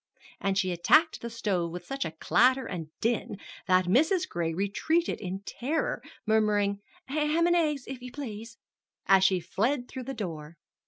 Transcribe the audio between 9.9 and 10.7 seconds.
the door.